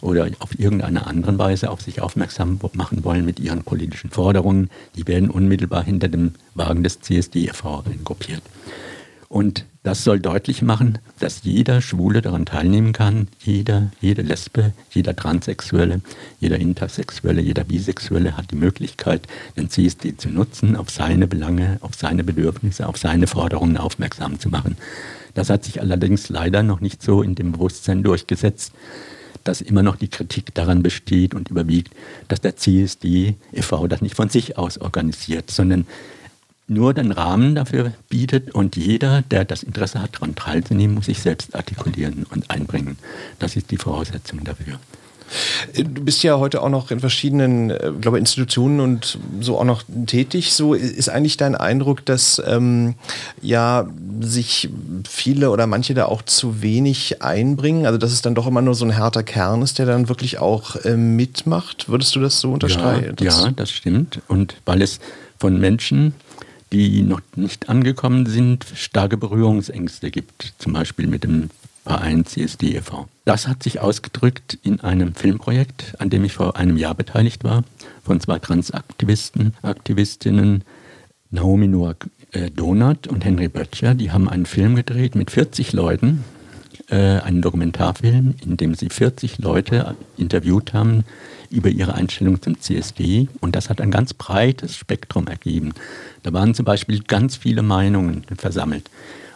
[0.00, 5.06] oder auf irgendeine andere Weise auf sich aufmerksam machen wollen mit ihren politischen Forderungen, die
[5.06, 7.84] werden unmittelbar hinter dem Wagen des CSD e.V.
[8.04, 8.42] gruppiert.
[9.28, 15.14] Und das soll deutlich machen, dass jeder Schwule daran teilnehmen kann, jeder, jede Lesbe, jeder
[15.14, 16.00] Transsexuelle,
[16.40, 21.94] jeder Intersexuelle, jeder Bisexuelle hat die Möglichkeit, den CSD zu nutzen, auf seine Belange, auf
[21.94, 24.76] seine Bedürfnisse, auf seine Forderungen aufmerksam zu machen.
[25.34, 28.72] Das hat sich allerdings leider noch nicht so in dem Bewusstsein durchgesetzt,
[29.44, 31.94] dass immer noch die Kritik daran besteht und überwiegt,
[32.26, 33.86] dass der CSD e.V.
[33.86, 35.86] das nicht von sich aus organisiert, sondern
[36.68, 41.20] nur den Rahmen dafür bietet und jeder, der das Interesse hat, daran teilzunehmen, muss sich
[41.20, 42.98] selbst artikulieren und einbringen.
[43.38, 44.78] Das ist die Voraussetzung dafür.
[45.74, 49.82] Du bist ja heute auch noch in verschiedenen, äh, glaube Institutionen und so auch noch
[50.06, 50.52] tätig.
[50.52, 52.94] So ist eigentlich dein Eindruck, dass ähm,
[53.42, 53.88] ja
[54.20, 54.68] sich
[55.08, 57.86] viele oder manche da auch zu wenig einbringen?
[57.86, 60.38] Also dass es dann doch immer nur so ein härter Kern ist, der dann wirklich
[60.38, 61.88] auch äh, mitmacht.
[61.88, 63.16] Würdest du das so unterstreichen?
[63.18, 64.20] Ja, ja, das stimmt.
[64.28, 65.00] Und weil es
[65.38, 66.14] von Menschen
[66.72, 71.50] die noch nicht angekommen sind, starke Berührungsängste gibt, zum Beispiel mit dem
[71.84, 73.08] Verein CSD e.V.
[73.24, 77.62] Das hat sich ausgedrückt in einem Filmprojekt, an dem ich vor einem Jahr beteiligt war,
[78.04, 80.64] von zwei Transaktivisten, Aktivistinnen,
[81.30, 81.94] Naomi Noah
[82.32, 83.94] äh, Donat und Henry Böttcher.
[83.94, 86.24] Die haben einen Film gedreht mit 40 Leuten,
[86.88, 91.04] äh, einen Dokumentarfilm, in dem sie 40 Leute interviewt haben,
[91.50, 95.72] über ihre Einstellung zum CSD und das hat ein ganz breites Spektrum ergeben.
[96.22, 98.90] Da waren zum Beispiel ganz viele Meinungen versammelt,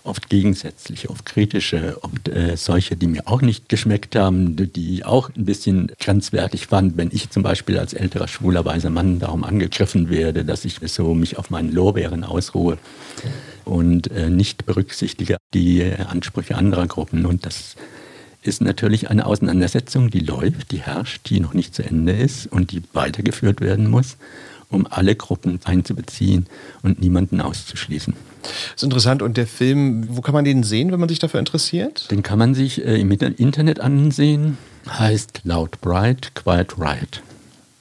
[0.05, 5.05] oft gegensätzliche, oft kritische, oft äh, solche, die mir auch nicht geschmeckt haben, die ich
[5.05, 9.45] auch ein bisschen grenzwertig fand, wenn ich zum Beispiel als älterer schwuler weiser Mann darum
[9.45, 12.79] angegriffen werde, dass ich so mich auf meinen Lorbeeren ausruhe
[13.65, 17.77] und äh, nicht berücksichtige die Ansprüche anderer Gruppen und das
[18.43, 22.73] ist natürlich eine Auseinandersetzung, die läuft, die herrscht, die noch nicht zu Ende ist und
[22.73, 24.17] die weitergeführt werden muss,
[24.71, 26.47] um alle Gruppen einzubeziehen
[26.83, 28.15] und niemanden auszuschließen.
[28.43, 29.23] Das ist interessant.
[29.23, 32.11] Und der Film, wo kann man den sehen, wenn man sich dafür interessiert?
[32.11, 34.59] Den kann man sich äh, im Internet ansehen.
[34.89, 37.23] Heißt Loud Bright, Quiet Riot.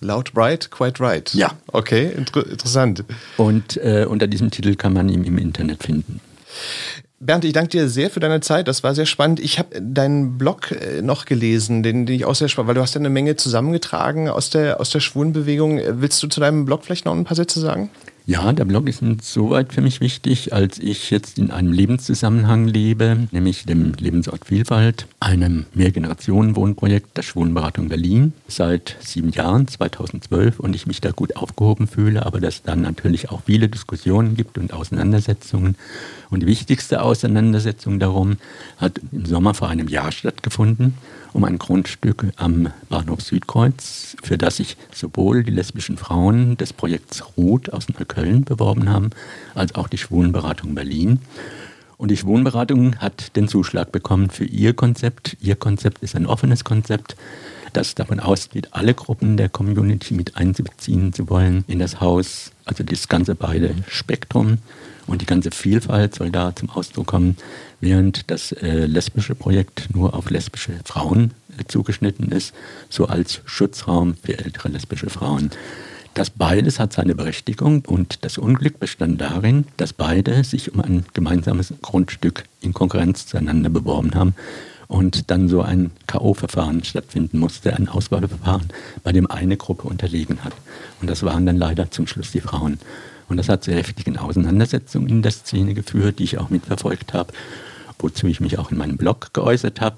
[0.01, 1.33] Loud Bright, Quite Right.
[1.33, 1.51] Ja.
[1.67, 3.03] Okay, inter interessant.
[3.37, 6.21] Und äh, unter diesem Titel kann man ihn im Internet finden.
[7.21, 8.69] Bernd, ich danke dir sehr für deine Zeit.
[8.69, 9.41] Das war sehr spannend.
[9.41, 12.81] Ich habe deinen Blog äh, noch gelesen, den, den ich auch sehr spannend, weil du
[12.81, 15.81] hast ja eine Menge zusammengetragen aus der, aus der Schwulenbewegung.
[16.01, 17.89] Willst du zu deinem Blog vielleicht noch ein paar Sätze sagen?
[18.29, 23.27] Ja, der Blog ist insoweit für mich wichtig, als ich jetzt in einem Lebenszusammenhang lebe,
[23.31, 30.85] nämlich dem Lebensort Vielfalt, einem Mehrgenerationen-Wohnprojekt der Schwulenberatung Berlin seit sieben Jahren, 2012, und ich
[30.85, 35.75] mich da gut aufgehoben fühle, aber dass dann natürlich auch viele Diskussionen gibt und Auseinandersetzungen.
[36.29, 38.37] Und die wichtigste Auseinandersetzung darum
[38.77, 40.93] hat im Sommer vor einem Jahr stattgefunden
[41.33, 47.23] um ein Grundstück am Bahnhof Südkreuz, für das sich sowohl die lesbischen Frauen des Projekts
[47.37, 49.09] Ruth aus Neukölln beworben haben,
[49.55, 51.19] als auch die Schwulenberatung Berlin.
[51.97, 55.35] Und die Schwulenberatung hat den Zuschlag bekommen für ihr Konzept.
[55.41, 57.15] Ihr Konzept ist ein offenes Konzept,
[57.73, 62.83] das davon ausgeht, alle Gruppen der Community mit einzubeziehen zu wollen in das Haus, also
[62.83, 64.59] das ganze beide Spektrum
[65.09, 67.37] und die ganze Vielfalt soll da zum Ausdruck kommen,
[67.81, 72.53] während das äh, lesbische Projekt nur auf lesbische Frauen äh, zugeschnitten ist,
[72.89, 75.49] so als Schutzraum für ältere lesbische Frauen.
[76.13, 81.05] Das beides hat seine Berechtigung und das Unglück bestand darin, dass beide sich um ein
[81.13, 84.35] gemeinsames Grundstück in Konkurrenz zueinander beworben haben
[84.87, 88.67] und dann so ein K.O.-Verfahren stattfinden musste, ein Auswahlverfahren,
[89.03, 90.53] bei dem eine Gruppe unterlegen hat.
[90.99, 92.79] Und das waren dann leider zum Schluss die Frauen.
[93.29, 97.31] Und das hat zu heftigen Auseinandersetzungen in der Szene geführt, die ich auch mitverfolgt habe
[97.99, 99.97] wozu ich mich auch in meinem Blog geäußert habe,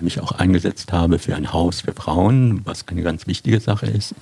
[0.00, 4.14] mich auch eingesetzt habe für ein Haus für Frauen, was eine ganz wichtige Sache ist.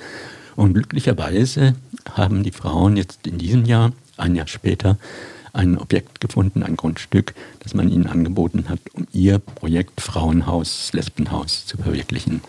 [0.56, 1.74] Und glücklicherweise
[2.10, 4.98] haben die Frauen jetzt in diesem Jahr, ein Jahr später,
[5.52, 11.66] ein Objekt gefunden, ein Grundstück, das man ihnen angeboten hat, um ihr Projekt Frauenhaus, Lesbenhaus
[11.66, 12.40] zu verwirklichen.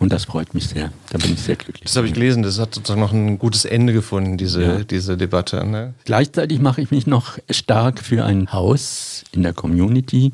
[0.00, 0.90] Und das freut mich sehr.
[1.10, 1.84] Da bin ich sehr glücklich.
[1.84, 2.42] Das habe ich gelesen.
[2.42, 4.82] Das hat sozusagen noch ein gutes Ende gefunden, diese, ja.
[4.82, 5.64] diese Debatte.
[5.66, 5.92] Ne?
[6.06, 10.32] Gleichzeitig mache ich mich noch stark für ein Haus in der Community,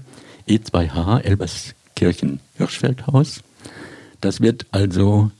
[0.49, 3.43] E2H, Elberskirchen Hirschfeldhaus.
[4.21, 5.33] Das wird also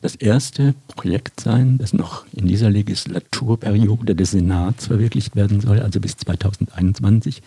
[0.00, 6.00] das erste Projekt sein, das noch in dieser Legislaturperiode des Senats verwirklicht werden soll, also
[6.00, 7.42] bis 2021.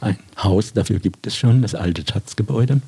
[0.00, 2.80] Ein Haus dafür gibt es schon, das alte Schatzgebäude.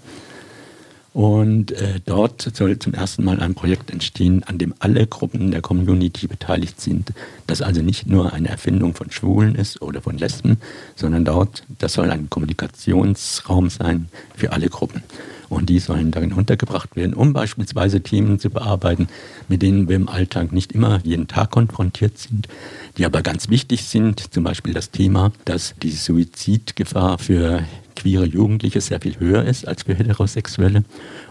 [1.15, 5.61] Und äh, dort soll zum ersten Mal ein Projekt entstehen, an dem alle Gruppen der
[5.61, 7.13] Community beteiligt sind.
[7.47, 10.57] Das also nicht nur eine Erfindung von Schwulen ist oder von Lesben,
[10.97, 15.03] sondern dort, das soll ein Kommunikationsraum sein für alle Gruppen.
[15.51, 19.09] Und die sollen darin untergebracht werden, um beispielsweise Themen zu bearbeiten,
[19.49, 22.49] mit denen wir im Alltag nicht immer jeden Tag konfrontiert sind,
[22.97, 24.33] die aber ganz wichtig sind.
[24.33, 27.65] Zum Beispiel das Thema, dass die Suizidgefahr für
[28.03, 30.83] queere Jugendliche sehr viel höher ist als für Heterosexuelle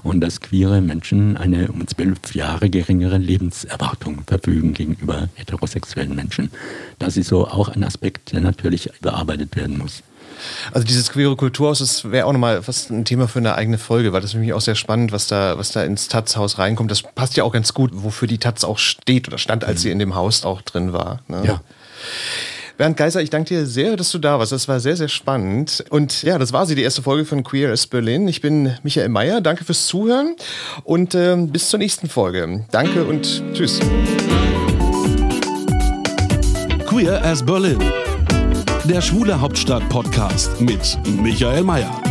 [0.03, 6.49] und dass queere Menschen eine um zwölf Jahre geringere Lebenserwartung verfügen gegenüber heterosexuellen Menschen.
[6.97, 10.01] Das ist so auch ein Aspekt, der natürlich bearbeitet werden muss.
[10.71, 14.13] Also dieses queere Kulturhaus, das wäre auch nochmal fast ein Thema für eine eigene Folge,
[14.13, 16.89] weil das für mich auch sehr spannend, was da, was da ins Taz-Haus reinkommt.
[16.89, 19.81] Das passt ja auch ganz gut, wofür die Taz auch steht oder stand, als mhm.
[19.81, 21.19] sie in dem Haus auch drin war.
[21.27, 21.43] Ne?
[21.45, 21.61] Ja.
[22.77, 24.51] Bernd Geiser, ich danke dir sehr, dass du da warst.
[24.51, 25.83] Das war sehr, sehr spannend.
[25.89, 28.27] Und ja, das war sie, die erste Folge von Queer as Berlin.
[28.27, 29.41] Ich bin Michael Mayer.
[29.41, 30.35] Danke fürs Zuhören
[30.83, 32.65] und äh, bis zur nächsten Folge.
[32.71, 33.79] Danke und tschüss.
[36.87, 37.79] Queer as Berlin.
[38.85, 42.10] Der Schwule Hauptstadt Podcast mit Michael Mayer.